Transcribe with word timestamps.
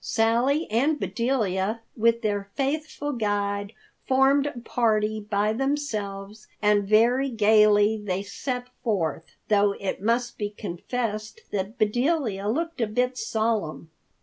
Sally 0.03 0.65
and 0.71 0.99
Bedelia, 0.99 1.81
with 1.95 2.23
their 2.23 2.49
faithful 2.55 3.11
guide, 3.11 3.71
formed 4.07 4.47
a 4.47 4.59
party 4.61 5.19
by 5.19 5.53
themselves 5.53 6.47
and 6.59 6.87
very 6.87 7.29
gaily 7.29 8.01
they 8.03 8.23
set 8.23 8.65
forth, 8.83 9.25
though 9.47 9.73
it 9.73 10.01
must 10.01 10.39
be 10.39 10.49
confessed 10.49 11.41
that 11.51 11.77
Bedelia 11.77 12.47
looked 12.47 12.81
a 12.81 12.87
bit 12.87 13.15
solemn. 13.15 13.91